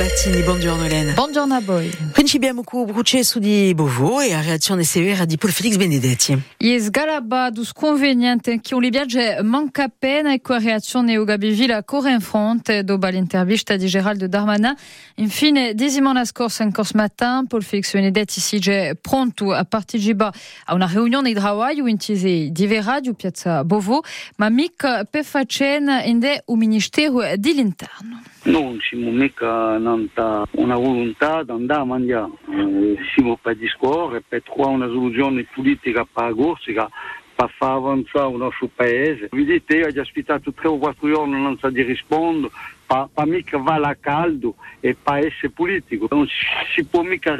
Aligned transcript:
Battini, 0.00 0.40
buongiorno 0.40 0.86
Elena. 0.86 1.12
Buongiorno 1.12 1.60
voi. 1.60 1.90
Principiamo 2.12 2.64
con 2.64 2.86
processo 2.86 3.38
di 3.38 3.70
Bovo 3.74 4.22
e 4.22 4.32
a 4.32 4.40
reazione 4.40 4.82
severa 4.82 5.26
di 5.26 5.36
Paul 5.36 5.52
Felix 5.52 5.76
Benedetti. 5.76 6.40
Ies 6.56 6.88
galaba 6.88 7.50
dos 7.50 7.74
conveniente 7.74 8.60
che 8.62 8.74
un 8.74 8.80
libiage 8.80 9.40
manca 9.42 9.90
pena 9.90 10.32
e 10.32 10.40
coa 10.40 10.58
reazione 10.58 11.18
o 11.18 11.24
gabivila 11.24 11.84
corre 11.84 12.12
in 12.12 12.20
fronte 12.20 12.82
dopo 12.82 13.08
l'intervista 13.08 13.76
di 13.76 13.88
Geraldo 13.88 14.26
Darmanin. 14.26 14.74
Infine, 15.16 15.74
disimana 15.74 16.24
scorsa 16.24 16.62
in 16.62 16.72
corso 16.72 16.96
matin, 16.96 17.44
Paul 17.46 17.62
Felix 17.62 17.92
Benedetti 17.92 18.40
si 18.40 18.56
è 18.56 18.96
pronto 18.98 19.52
a 19.52 19.66
partecipa 19.66 20.32
a 20.64 20.72
una 20.72 20.86
riunione 20.86 21.30
di 21.30 21.38
Hawaii 21.38 21.86
intese 21.90 22.48
di 22.50 22.66
Veradi 22.66 23.12
Piazza 23.14 23.64
Bovo, 23.64 24.02
ma 24.36 24.48
mica 24.48 25.04
per 25.04 25.24
facen 25.26 25.90
inde 26.06 26.42
Ministero 26.46 27.20
dell'Interno. 27.36 28.22
Non 28.42 28.78
mica 28.92 29.76
nanta 29.90 30.46
una 30.52 30.76
volontà 30.76 31.42
di 31.42 31.80
a 31.80 31.84
mangiare, 31.84 32.30
eh, 32.50 32.96
siamo 33.14 33.36
per 33.40 33.56
discorrere, 33.56 34.22
per 34.26 34.42
trovare 34.42 34.74
una 34.74 34.86
soluzione 34.86 35.46
politica 35.52 36.06
per 36.10 36.24
agorsica, 36.24 36.88
per 37.34 37.50
far 37.56 37.76
avanzare 37.76 38.30
il 38.30 38.36
nostro 38.36 38.68
paese. 38.74 39.28
Vedete, 39.30 39.76
io 39.76 39.86
ho 39.86 40.00
aspettato 40.00 40.52
tre 40.52 40.68
o 40.68 40.78
non 41.24 41.58
di 41.70 41.82
mica 43.24 43.58
vale 43.58 43.86
a 43.86 43.96
caldo 43.96 44.54
e 44.80 44.96
politico. 45.50 46.08
Si 46.74 46.84
può 46.84 47.02
mica 47.02 47.34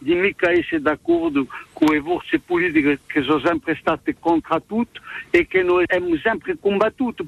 di 0.00 0.14
mica 0.14 0.50
essere 0.50 0.80
d'accordo 0.80 1.46
con 1.74 1.88
le 1.88 2.00
forze 2.00 2.38
politiche 2.38 3.00
che 3.06 3.22
sono 3.22 3.38
sempre 3.40 3.76
state 3.78 4.16
contro 4.18 4.62
tutto 4.66 5.00
e 5.30 5.46
che 5.46 5.62
noi 5.62 5.84
abbiamo 5.86 6.16
sempre 6.16 6.56
combattuto 6.58 7.24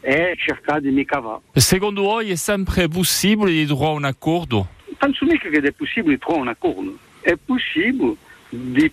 e 0.00 0.36
di. 0.36 1.42
Secondo 1.52 2.02
voi 2.02 2.30
è 2.30 2.34
sempre 2.36 2.88
possibile 2.88 3.52
di 3.52 3.66
trovare 3.66 3.94
un 3.94 4.04
accordo? 4.04 4.68
Penso 4.98 5.24
mica 5.24 5.48
che 5.48 5.58
è 5.58 5.72
possibile 5.72 6.18
trovare 6.18 6.42
un 6.42 6.48
accordo. 6.48 6.98
È 7.20 7.34
possibile 7.36 8.16
di 8.48 8.92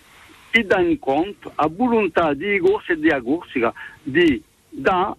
dare 0.64 0.98
conto 0.98 1.52
a 1.54 1.68
volontà 1.68 2.32
di 2.32 2.54
Igor 2.54 2.82
e 2.86 2.98
di 2.98 3.10
Agorsica 3.10 3.72
di 4.02 4.42
dare 4.68 5.14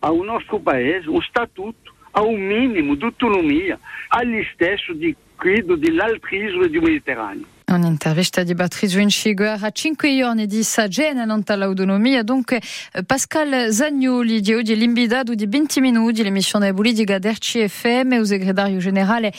al 0.00 0.16
nostro 0.16 0.58
paese 0.58 1.08
un 1.08 1.22
statuto 1.22 1.92
a 2.16 2.22
un 2.22 2.40
minimo 2.40 2.94
di 2.94 3.04
autonomia, 3.04 3.78
agli 4.08 4.46
stessi 4.52 4.96
di 4.96 5.14
credo 5.36 5.74
dell'altrismo 5.76 6.66
del 6.66 6.80
Mediterraneo. 6.80 7.53
Un'intervista 7.74 8.44
di 8.44 8.54
Beatrice 8.54 8.96
Winschiger 8.96 9.58
a 9.60 9.70
5 9.70 10.16
giorni 10.16 10.46
di 10.46 10.62
Sagena 10.62 11.24
non 11.24 11.42
l'autonomia, 11.44 12.22
dunque 12.22 12.62
Pascal 13.04 13.72
Zagnoli 13.72 14.40
di 14.40 14.54
oggi 14.54 14.76
l'invitato 14.76 15.34
di 15.34 15.46
20 15.46 15.80
minuti 15.80 16.22
l'emissione 16.22 16.72
politica 16.72 17.18
d'RCFM 17.18 18.12
e 18.12 18.16
il 18.16 18.26
segretario 18.26 18.78
generale 18.78 19.32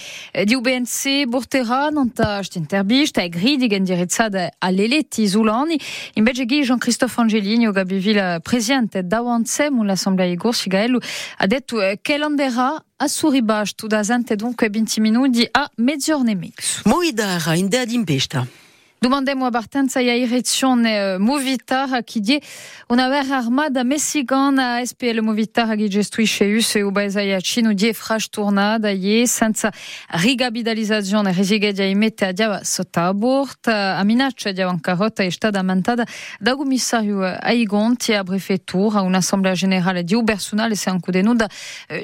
di 0.44 0.54
UBNC 0.54 1.30
porterà 1.30 1.88
non 1.88 2.12
questa 2.12 2.58
intervista 2.58 3.22
e 3.22 3.30
gridiga 3.30 3.78
indirizzata 3.78 4.52
agli 4.58 4.82
eletti 4.82 5.22
isolani 5.22 5.80
invece 6.16 6.46
che 6.46 6.62
Jean-Christophe 6.62 7.22
Angelini, 7.22 7.72
che 7.72 7.86
il 7.88 8.40
presidente 8.42 9.04
d'Awansem, 9.06 9.82
l'Assemblea 9.84 10.28
di 10.28 10.36
Gorsigaello, 10.36 11.00
ha 11.38 11.48
detto 11.48 11.78
che 12.02 12.18
l'anderà 12.18 12.84
a 12.98 13.08
Suribas, 13.08 13.74
tu 13.74 13.88
da 13.88 14.04
zente 14.04 14.36
dunque 14.36 14.70
20 14.70 15.02
minuti 15.02 15.48
a 15.52 15.70
mezzogiorno 15.78 16.30
e 16.30 16.36
mezzo. 16.36 16.82
In. 16.86 18.65
Domandemo 18.98 19.46
a 19.46 19.50
Bartenza 19.50 20.00
e 20.00 20.10
a 20.10 20.14
Irezione 20.14 21.18
Movitar 21.18 22.04
che 22.04 22.22
die 22.22 22.42
una 22.88 23.10
vera 23.10 23.38
armada 23.38 23.84
messicana 23.84 24.76
a 24.78 24.86
SPL 24.86 25.20
Movitar 25.20 25.76
che 25.76 25.88
gestuisce 25.90 26.46
US 26.46 26.76
e 26.76 26.82
Ubaesa 26.82 27.20
e 27.20 27.40
Cino 27.42 27.74
die 27.74 27.94
frash 27.94 28.30
tornada 28.30 28.90
e 28.90 29.28
senza 29.28 29.72
rigabitalizzazione 30.08 31.34
resiga 31.34 31.72
di 31.72 31.94
mette 31.94 32.28
a 32.28 32.32
diava 32.32 32.64
sotto 32.64 33.00
a 33.02 33.14
bord 33.14 33.68
a 33.68 34.02
minaccia 34.04 34.52
di 34.52 34.62
bancarotta 34.64 35.24
è 35.24 35.30
stata 35.30 35.60
aumentata 35.60 36.04
da 36.40 36.56
commissario 36.56 37.22
Aigonti 37.22 38.14
a 38.14 38.24
prefettura 38.24 39.02
un'assemblea 39.02 39.54
generale 39.54 40.04
di 40.04 40.20
personale 40.24 40.76
se 40.76 40.90
anche 40.90 41.12
denuda 41.12 41.48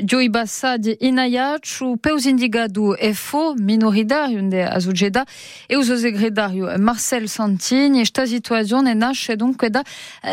Joey 0.01 0.29
Bassa 0.29 0.77
di 0.77 0.95
Inayac 0.99 1.99
peus 1.99 2.25
indigado 2.25 2.97
EFO 2.97 3.53
minoridario 3.57 4.41
de 4.47 4.61
Azugeda 4.61 5.25
e 5.67 5.75
uso 5.77 5.95
segretario 5.95 6.67
Marcel 6.81 7.29
Santini 7.29 8.01
esta 8.01 8.25
situazione 8.25 8.93
nasce 8.93 9.35
dunque 9.35 9.69
da 9.69 9.83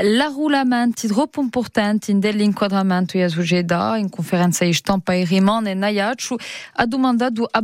l'arruolamento 0.03 1.06
troppo 1.06 1.41
importante 1.41 2.19
dell'inquadramento 2.19 3.16
di 3.16 3.22
Azugeda 3.22 3.97
in 3.97 4.09
conferenza 4.09 4.64
di 4.64 4.72
stampa 4.72 5.12
e 5.12 5.25
rimane 5.25 5.75
Nayac 5.75 6.34
ha 6.75 6.86
domandato 6.86 7.48
a 7.50 7.62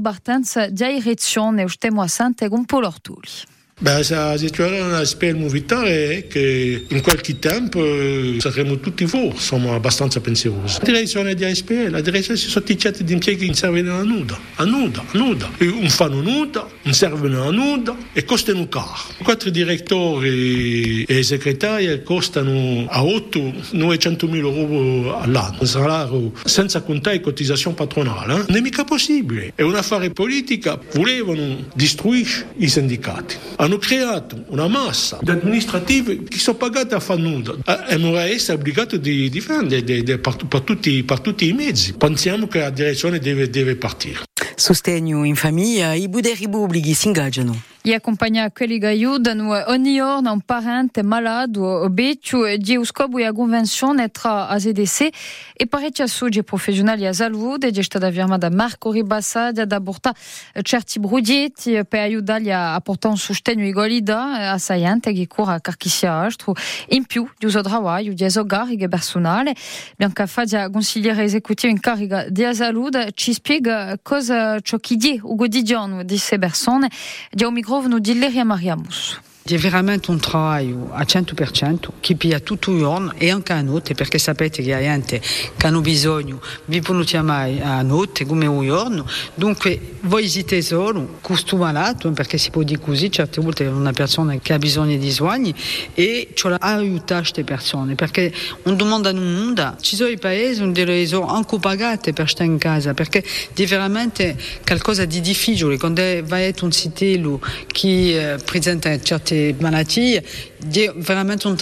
direzione 0.71 1.67
stiamo 1.69 2.03
a 2.03 2.09
Sante 2.09 2.49
con 2.49 2.65
Paolo 2.65 2.87
Ortuli. 2.87 3.29
Beh, 3.77 4.07
la 4.09 4.37
situazione 4.39 5.05
SPL 5.05 5.35
Movitare 5.35 6.19
è 6.19 6.27
che 6.29 6.85
in 6.89 7.01
qualche 7.03 7.41
tempo 7.41 7.85
eh, 7.85 8.37
saremo 8.39 8.79
tutti 8.79 9.05
fuori, 9.05 9.35
siamo 9.37 9.75
abbastanza 9.75 10.21
pensierosi. 10.21 10.79
La 10.79 10.85
direzione 10.85 11.35
di 11.35 11.53
SPL, 11.53 11.91
la 11.91 12.01
direzione 12.01 12.39
si 12.39 12.49
sono 12.49 12.65
ticciati 12.65 13.03
di 13.03 13.13
impieghi 13.13 13.47
in 13.47 13.55
servono 13.55 13.99
a 13.99 14.05
nuda, 14.05 14.39
a 14.55 14.65
nuda, 14.65 15.01
a 15.01 15.19
nuda. 15.19 15.51
E 15.59 15.67
un 15.67 15.91
fanno 15.91 16.21
nuda, 16.21 16.69
un 16.85 16.93
servono 16.95 17.49
a 17.49 17.51
nuda 17.51 17.97
e 18.13 18.25
costano 18.25 18.69
caro. 18.69 18.95
Quattro 19.21 19.51
direttori 19.51 21.03
e 21.03 21.25
segretari 21.25 22.01
costano 22.05 22.87
a 22.89 23.03
8-900 23.03 24.31
mila 24.31 24.51
euro 24.51 25.19
all'anno, 25.19 25.57
un 25.59 25.67
salario 25.67 26.33
senza 26.45 26.81
contare 26.83 27.21
cotizazione 27.21 27.75
patronale. 27.75 28.35
Eh? 28.35 28.45
Non 28.47 28.57
è 28.57 28.61
mica 28.61 28.85
possibile. 28.85 29.51
È 29.57 29.63
un 29.63 29.75
affare 29.75 30.11
politica, 30.11 30.79
volevano 30.93 31.67
distruire 31.75 32.53
i 32.59 32.69
sindicati 32.69 33.35
hanno 33.65 33.79
creato 33.79 34.45
una 34.49 34.69
massa 34.69 35.19
di 35.21 35.31
amministrativi 35.31 36.25
che 36.25 36.39
sono 36.39 36.57
pagate 36.57 36.95
a 36.95 37.01
fare 37.01 37.21
nulla 37.21 37.57
e 37.89 37.97
non 37.97 38.17
essere 38.19 38.59
obbligati 38.59 39.01
di 39.01 39.29
difendere 39.31 39.83
per, 40.19 40.63
tutti, 40.65 41.05
tutti 41.05 41.49
i 41.49 41.53
mezzi. 41.53 41.95
Pensiamo 41.95 42.47
che 42.47 42.61
la 42.61 42.71
direzione 42.71 43.19
deve, 43.19 43.49
deve 43.49 43.77
partire. 43.77 44.23
Sostegno 44.55 45.25
in 45.25 45.35
famiglia, 45.35 45.95
i 45.95 46.09
buderi 46.09 46.49
pubblici 46.49 46.95
si 46.95 47.07
ingaggiano. 47.09 47.74
E 47.87 47.93
accompagna 47.93 48.51
quelli 48.51 48.79
che 48.79 48.87
aiutano 48.87 49.63
ogni 49.67 49.97
giorno 49.97 50.33
un 50.33 50.41
parente 50.41 51.03
malato 51.03 51.61
o 51.61 51.91
beccio 51.91 52.47
di 52.57 52.81
scopo 52.83 53.19
e 53.19 53.27
a 53.27 53.33
convenzione 53.35 54.09
tra 54.09 54.49
AZDC 54.49 55.09
e 55.53 55.67
parecchi 55.67 56.01
associati 56.01 56.43
professionali 56.45 57.05
a 57.05 57.13
salute 57.13 57.71
di 57.71 57.83
stata 57.83 58.11
firmata 58.11 58.49
da 58.49 58.57
Marco 58.57 58.91
Ribassa 58.91 59.53
di 59.53 59.67
portare 59.83 60.17
certi 60.63 60.99
bruglietti 60.99 61.85
per 61.87 62.01
aiutarli 62.01 62.51
a 62.51 62.81
portare 62.81 63.13
un 63.13 63.21
sostegno 63.21 63.67
egualida 63.67 64.53
a 64.53 64.57
saiente 64.57 65.13
che 65.13 65.27
corre 65.27 65.53
a 65.53 65.61
carchisia 65.61 66.21
astro 66.21 66.55
in 66.89 67.05
più 67.05 67.29
di 67.37 67.45
uso 67.45 67.61
lavoro 67.61 68.15
di 68.15 68.25
esogariche 68.25 68.89
personale 68.89 69.55
Bianca 69.99 70.25
Fadia 70.25 70.71
consigliere 70.71 71.25
esecutivo 71.25 71.71
in 71.71 71.81
carica 71.81 72.31
di 72.31 72.49
salute 72.55 73.11
ci 73.13 73.35
spiega 73.35 73.99
cosa 74.01 74.59
ciò 74.61 74.79
che 74.79 74.97
di 74.97 75.21
o 75.23 75.37
quotidiano 75.37 76.03
di 76.03 76.15
queste 76.15 76.39
persone 76.39 76.89
di 77.31 77.45
un 77.45 77.53
micro 77.53 77.73
revenu 77.77 77.99
Maria 78.45 78.77
Mousse 78.77 79.21
È 79.47 79.59
veramente 79.59 80.11
un 80.11 80.19
lavoro 80.33 80.89
a 80.95 81.03
100% 81.03 81.89
che 82.01 82.15
pia 82.15 82.41
tutto 82.41 82.71
il 82.71 82.79
giorno 82.79 83.13
e 83.15 83.31
anche 83.31 83.53
a 83.53 83.61
notte 83.61 83.93
perché 83.93 84.17
sapete 84.17 84.63
che 84.63 84.71
la 84.71 84.81
gente 84.81 85.21
che 85.21 85.67
hanno 85.67 85.83
bisogno 85.83 86.41
vivono 86.65 87.03
chiamare 87.03 87.61
a 87.61 87.83
notte 87.83 88.25
come 88.25 88.47
un 88.47 88.65
giorno. 88.65 89.07
Dunque 89.35 89.97
voi 90.05 90.29
siete 90.29 90.63
solo 90.63 91.19
questo 91.21 91.59
malato 91.59 92.11
perché 92.13 92.39
si 92.39 92.49
può 92.49 92.63
dire 92.63 92.81
così 92.81 93.11
certe 93.11 93.43
volte 93.43 93.67
è 93.67 93.69
una 93.69 93.93
persona 93.93 94.35
che 94.39 94.55
ha 94.55 94.59
bisogno 94.59 94.97
di 94.97 95.13
sogni 95.13 95.55
e 95.93 96.31
cioè 96.33 96.57
aiuta 96.59 97.19
queste 97.19 97.45
persone 97.45 97.97
perché 97.97 98.33
un 98.63 98.77
domanda 98.77 99.13
nel 99.13 99.23
mondo 99.25 99.77
ci 99.79 99.95
sono 99.95 100.09
i 100.09 100.17
paesi 100.17 100.73
dove 100.73 101.07
sono 101.07 101.27
anche 101.27 101.59
pagate 101.59 102.15
per 102.15 102.31
stare 102.31 102.49
in 102.49 102.57
casa 102.57 102.95
perché 102.95 103.23
è 103.23 103.67
veramente 103.67 104.39
qualcosa 104.65 105.05
di 105.05 105.21
difficile 105.21 105.77
quando 105.77 106.01
vai 106.25 106.47
a 106.47 106.55
un 106.63 106.73
sito 106.73 107.41
che 107.67 108.39
presenta 108.43 108.99
certe 109.03 109.34
malattie 109.59 110.21
di 110.21 110.54
veramente 110.97 111.47
un 111.47 111.57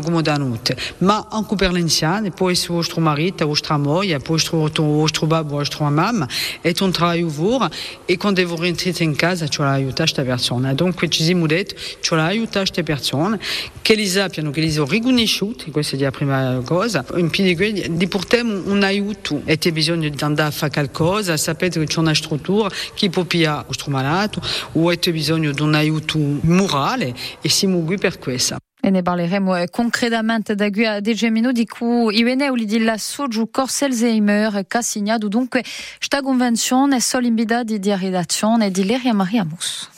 come 0.00 0.22
da 0.22 0.36
notte 0.36 0.76
ma 0.98 1.28
anche 1.30 1.54
per 1.54 1.72
l'anziano 1.72 2.30
può 2.30 2.50
essere 2.50 2.74
vostro 2.74 3.00
marito, 3.00 3.46
vostra 3.46 3.76
moglie 3.76 4.18
può 4.18 4.36
essere 4.36 4.56
vostro 4.82 5.26
babbo, 5.26 5.56
vostra 5.56 5.88
mamma 5.88 6.28
è 6.60 6.72
un 6.80 6.92
lavoro 6.98 7.66
vero 7.66 7.70
e 8.04 8.16
quando 8.16 8.46
voi 8.46 8.60
rientrate 8.60 9.02
in 9.02 9.14
casa 9.14 9.46
questa 9.82 10.22
persona 10.22 10.74
sono 14.34 14.86
riconosciuti 14.86 15.70
questa 15.70 15.96
è 15.96 15.98
la 16.24 16.60
in 17.16 17.30
più 17.30 17.44
di 17.44 18.06
portare 18.08 18.42
un 18.42 18.82
aiuto 18.82 19.42
e 19.44 19.58
a 20.48 20.50
fare 20.50 20.72
qualcosa 20.72 21.36
sapete 21.36 21.80
che 21.80 21.86
c'è 21.86 21.98
una 21.98 22.14
struttura 22.14 22.70
che 22.94 23.08
può 23.10 23.24
malato 23.90 24.42
o 24.72 24.90
un 25.62 25.74
aiuto 25.74 26.18
morale 26.18 27.14
e 27.40 27.48
siamo 27.48 27.77
qui 27.84 27.98
per 27.98 28.18
questo. 28.18 28.56
E 28.80 28.90
ne 28.90 29.02
parleremo 29.02 29.56
eh, 29.56 29.68
concretamente 29.68 30.54
da 30.54 30.70
qui 30.70 30.86
a 30.86 31.00
10 31.00 31.30
minuti 31.30 31.66
cu 31.66 32.10
i 32.10 32.22
vene 32.22 32.48
uli 32.48 32.64
di 32.64 32.78
la 32.78 32.96
soju 32.96 33.50
corse 33.50 33.86
Alzheimer 33.86 34.66
ca 34.68 34.82
signato 34.82 35.26
dunque 35.26 35.64
sta 35.98 36.22
convenzione 36.22 37.00
sol 37.00 37.24
in 37.24 37.34
bida 37.34 37.64
di 37.64 37.80
redazione 37.82 38.70
di 38.70 38.86
Maria 39.12 39.44
Mus. 39.44 39.97